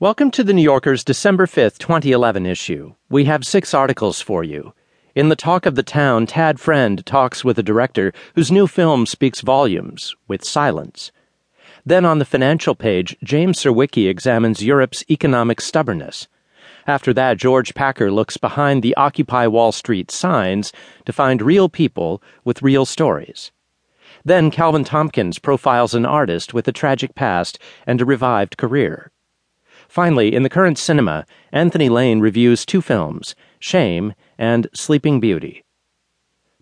Welcome 0.00 0.30
to 0.30 0.42
the 0.42 0.54
New 0.54 0.62
Yorker's 0.62 1.04
December 1.04 1.44
5th, 1.44 1.76
2011 1.76 2.46
issue. 2.46 2.94
We 3.10 3.26
have 3.26 3.44
six 3.44 3.74
articles 3.74 4.18
for 4.22 4.42
you. 4.42 4.72
In 5.14 5.28
the 5.28 5.36
talk 5.36 5.66
of 5.66 5.74
the 5.74 5.82
town, 5.82 6.24
Tad 6.24 6.58
Friend 6.58 7.04
talks 7.04 7.44
with 7.44 7.58
a 7.58 7.62
director 7.62 8.14
whose 8.34 8.50
new 8.50 8.66
film 8.66 9.04
speaks 9.04 9.42
volumes 9.42 10.16
with 10.26 10.42
silence. 10.42 11.12
Then 11.84 12.06
on 12.06 12.18
the 12.18 12.24
financial 12.24 12.74
page, 12.74 13.14
James 13.22 13.58
Surowiecki 13.58 14.08
examines 14.08 14.64
Europe's 14.64 15.04
economic 15.10 15.60
stubbornness. 15.60 16.28
After 16.86 17.12
that, 17.12 17.36
George 17.36 17.74
Packer 17.74 18.10
looks 18.10 18.38
behind 18.38 18.82
the 18.82 18.96
Occupy 18.96 19.48
Wall 19.48 19.70
Street 19.70 20.10
signs 20.10 20.72
to 21.04 21.12
find 21.12 21.42
real 21.42 21.68
people 21.68 22.22
with 22.42 22.62
real 22.62 22.86
stories. 22.86 23.52
Then 24.24 24.50
Calvin 24.50 24.84
Tomkins 24.84 25.38
profiles 25.38 25.92
an 25.92 26.06
artist 26.06 26.54
with 26.54 26.66
a 26.66 26.72
tragic 26.72 27.14
past 27.14 27.58
and 27.86 28.00
a 28.00 28.06
revived 28.06 28.56
career. 28.56 29.12
Finally, 29.90 30.36
in 30.36 30.44
the 30.44 30.48
current 30.48 30.78
cinema, 30.78 31.26
Anthony 31.50 31.88
Lane 31.88 32.20
reviews 32.20 32.64
two 32.64 32.80
films 32.80 33.34
Shame 33.58 34.14
and 34.38 34.68
Sleeping 34.72 35.18
Beauty. 35.18 35.64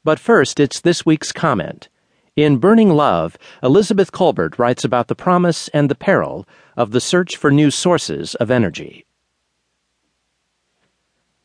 But 0.02 0.18
first, 0.18 0.58
it's 0.58 0.80
this 0.80 1.04
week's 1.04 1.30
comment. 1.30 1.90
In 2.36 2.56
Burning 2.56 2.88
Love, 2.88 3.36
Elizabeth 3.62 4.12
Kolbert 4.12 4.58
writes 4.58 4.82
about 4.82 5.08
the 5.08 5.14
promise 5.14 5.68
and 5.74 5.90
the 5.90 5.94
peril 5.94 6.48
of 6.74 6.92
the 6.92 7.02
search 7.02 7.36
for 7.36 7.50
new 7.50 7.70
sources 7.70 8.34
of 8.36 8.50
energy. 8.50 9.04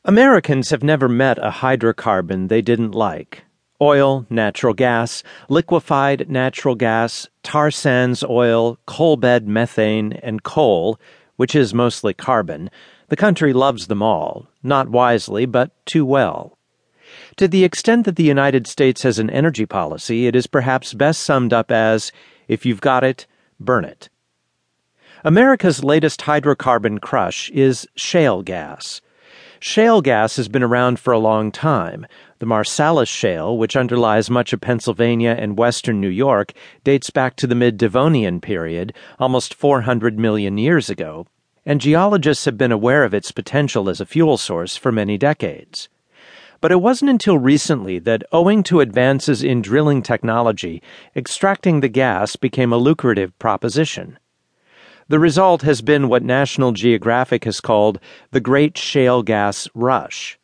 Americans 0.05 0.69
have 0.69 0.83
never 0.83 1.09
met 1.09 1.37
a 1.37 1.51
hydrocarbon 1.51 2.47
they 2.47 2.61
didn't 2.61 2.95
like. 2.95 3.43
Oil, 3.81 4.25
natural 4.29 4.73
gas, 4.73 5.21
liquefied 5.49 6.29
natural 6.29 6.75
gas, 6.75 7.27
tar 7.43 7.71
sands 7.71 8.23
oil, 8.23 8.77
coal 8.85 9.17
bed 9.17 9.49
methane, 9.49 10.13
and 10.23 10.43
coal 10.43 10.97
which 11.35 11.55
is 11.55 11.73
mostly 11.73 12.13
carbon, 12.13 12.69
the 13.09 13.15
country 13.15 13.53
loves 13.53 13.87
them 13.87 14.01
all, 14.01 14.47
not 14.61 14.89
wisely, 14.89 15.45
but 15.45 15.71
too 15.85 16.05
well. 16.05 16.57
To 17.37 17.47
the 17.47 17.63
extent 17.63 18.05
that 18.05 18.15
the 18.15 18.23
United 18.23 18.67
States 18.67 19.03
has 19.03 19.19
an 19.19 19.29
energy 19.29 19.65
policy, 19.65 20.27
it 20.27 20.35
is 20.35 20.47
perhaps 20.47 20.93
best 20.93 21.21
summed 21.21 21.53
up 21.53 21.71
as 21.71 22.11
if 22.47 22.65
you've 22.65 22.81
got 22.81 23.03
it, 23.03 23.27
burn 23.59 23.85
it. 23.85 24.09
America's 25.23 25.83
latest 25.83 26.21
hydrocarbon 26.21 26.99
crush 26.99 27.49
is 27.51 27.87
shale 27.95 28.41
gas. 28.41 29.01
Shale 29.65 30.01
gas 30.01 30.35
has 30.35 30.49
been 30.49 30.61
around 30.61 30.99
for 30.99 31.13
a 31.13 31.17
long 31.17 31.49
time. 31.49 32.05
The 32.39 32.45
Marcellus 32.45 33.07
Shale, 33.07 33.57
which 33.57 33.77
underlies 33.77 34.29
much 34.29 34.51
of 34.51 34.59
Pennsylvania 34.59 35.37
and 35.39 35.57
western 35.57 36.01
New 36.01 36.09
York, 36.09 36.51
dates 36.83 37.09
back 37.09 37.37
to 37.37 37.47
the 37.47 37.55
mid 37.55 37.77
Devonian 37.77 38.41
period, 38.41 38.91
almost 39.19 39.53
400 39.53 40.19
million 40.19 40.57
years 40.57 40.89
ago, 40.89 41.27
and 41.65 41.79
geologists 41.79 42.43
have 42.43 42.57
been 42.57 42.73
aware 42.73 43.05
of 43.05 43.13
its 43.13 43.31
potential 43.31 43.87
as 43.87 44.01
a 44.01 44.05
fuel 44.05 44.35
source 44.35 44.75
for 44.75 44.91
many 44.91 45.17
decades. 45.17 45.87
But 46.59 46.73
it 46.73 46.81
wasn't 46.81 47.11
until 47.11 47.37
recently 47.37 47.99
that, 47.99 48.25
owing 48.33 48.63
to 48.63 48.81
advances 48.81 49.45
in 49.45 49.61
drilling 49.61 50.01
technology, 50.01 50.83
extracting 51.15 51.79
the 51.79 51.87
gas 51.87 52.35
became 52.35 52.73
a 52.73 52.77
lucrative 52.77 53.39
proposition. 53.39 54.19
The 55.09 55.19
result 55.19 55.63
has 55.63 55.81
been 55.81 56.07
what 56.07 56.23
National 56.23 56.71
Geographic 56.71 57.43
has 57.43 57.59
called 57.59 57.99
the 58.31 58.39
Great 58.39 58.77
Shale 58.77 59.21
Gas 59.21 59.67
Rush. 59.73 60.39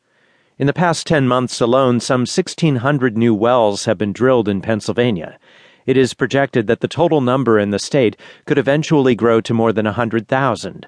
In 0.57 0.67
the 0.67 0.73
past 0.73 1.07
10 1.07 1.29
months 1.29 1.61
alone, 1.61 2.01
some 2.01 2.21
1,600 2.21 3.17
new 3.17 3.33
wells 3.33 3.85
have 3.85 3.97
been 3.97 4.11
drilled 4.11 4.49
in 4.49 4.59
Pennsylvania. 4.59 5.39
It 5.85 5.95
is 5.95 6.13
projected 6.13 6.67
that 6.67 6.81
the 6.81 6.89
total 6.89 7.21
number 7.21 7.57
in 7.57 7.69
the 7.69 7.79
state 7.79 8.17
could 8.45 8.57
eventually 8.57 9.15
grow 9.15 9.39
to 9.39 9.53
more 9.53 9.71
than 9.71 9.85
100,000. 9.85 10.87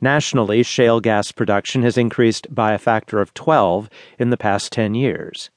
Nationally, 0.00 0.64
shale 0.64 1.00
gas 1.00 1.30
production 1.30 1.82
has 1.84 1.96
increased 1.96 2.52
by 2.52 2.72
a 2.72 2.78
factor 2.78 3.20
of 3.20 3.32
12 3.34 3.88
in 4.18 4.30
the 4.30 4.36
past 4.36 4.72
10 4.72 4.96
years. 4.96 5.50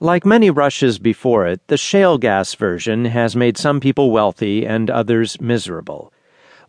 Like 0.00 0.26
many 0.26 0.50
rushes 0.50 0.98
before 0.98 1.46
it, 1.46 1.60
the 1.68 1.76
shale 1.76 2.18
gas 2.18 2.56
version 2.56 3.04
has 3.04 3.36
made 3.36 3.56
some 3.56 3.78
people 3.78 4.10
wealthy 4.10 4.66
and 4.66 4.90
others 4.90 5.40
miserable. 5.40 6.12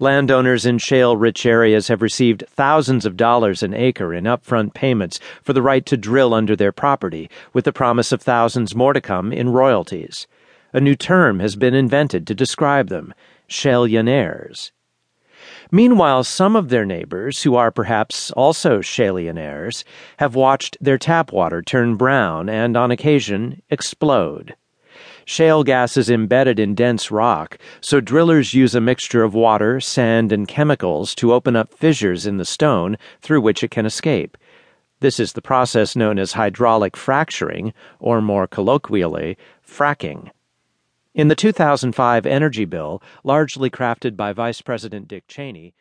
Landowners 0.01 0.65
in 0.65 0.77
shale 0.77 1.17
rich 1.17 1.45
areas 1.45 1.89
have 1.89 2.01
received 2.01 2.45
thousands 2.47 3.05
of 3.05 3.17
dollars 3.17 3.61
an 3.61 3.73
acre 3.73 4.13
in 4.13 4.23
upfront 4.23 4.73
payments 4.73 5.19
for 5.43 5.51
the 5.51 5.61
right 5.61 5.85
to 5.85 5.97
drill 5.97 6.33
under 6.33 6.55
their 6.55 6.71
property, 6.71 7.29
with 7.51 7.65
the 7.65 7.73
promise 7.73 8.13
of 8.13 8.21
thousands 8.21 8.73
more 8.73 8.93
to 8.93 9.01
come 9.01 9.33
in 9.33 9.49
royalties. 9.49 10.25
A 10.71 10.79
new 10.79 10.95
term 10.95 11.41
has 11.41 11.57
been 11.57 11.73
invented 11.73 12.25
to 12.27 12.33
describe 12.33 12.87
them 12.87 13.13
shalionaires. 13.49 14.71
Meanwhile, 15.69 16.23
some 16.23 16.55
of 16.55 16.69
their 16.69 16.85
neighbors, 16.85 17.43
who 17.43 17.57
are 17.57 17.69
perhaps 17.69 18.31
also 18.31 18.79
shalionaires, 18.79 19.83
have 20.17 20.33
watched 20.33 20.77
their 20.79 20.97
tap 20.97 21.33
water 21.33 21.61
turn 21.61 21.97
brown 21.97 22.47
and, 22.47 22.77
on 22.77 22.89
occasion, 22.89 23.61
explode. 23.69 24.55
Shale 25.29 25.63
gas 25.63 25.95
is 25.95 26.09
embedded 26.09 26.59
in 26.59 26.73
dense 26.73 27.11
rock, 27.11 27.59
so 27.81 28.01
drillers 28.01 28.55
use 28.55 28.73
a 28.73 28.81
mixture 28.81 29.21
of 29.21 29.35
water, 29.35 29.79
sand, 29.79 30.31
and 30.31 30.47
chemicals 30.47 31.13
to 31.13 31.33
open 31.33 31.55
up 31.55 31.71
fissures 31.71 32.25
in 32.25 32.37
the 32.37 32.45
stone 32.45 32.97
through 33.21 33.41
which 33.41 33.63
it 33.63 33.69
can 33.69 33.85
escape. 33.85 34.39
This 35.01 35.19
is 35.19 35.33
the 35.33 35.41
process 35.43 35.95
known 35.95 36.17
as 36.17 36.33
hydraulic 36.33 36.97
fracturing, 36.97 37.73
or 37.99 38.21
more 38.21 38.47
colloquially, 38.47 39.37
fracking. 39.63 40.31
In 41.13 41.27
the 41.27 41.35
2005 41.35 42.25
energy 42.25 42.65
bill, 42.65 42.99
largely 43.23 43.69
crafted 43.69 44.17
by 44.17 44.33
Vice 44.33 44.63
President 44.63 45.07
Dick 45.07 45.27
Cheney, 45.27 45.75